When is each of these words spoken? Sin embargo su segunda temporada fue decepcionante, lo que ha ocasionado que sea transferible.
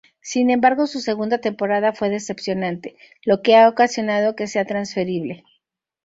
Sin 0.23 0.49
embargo 0.49 0.87
su 0.87 0.99
segunda 0.99 1.37
temporada 1.41 1.93
fue 1.93 2.09
decepcionante, 2.09 2.95
lo 3.23 3.43
que 3.43 3.55
ha 3.55 3.69
ocasionado 3.69 4.35
que 4.35 4.47
sea 4.47 4.65
transferible. 4.65 5.43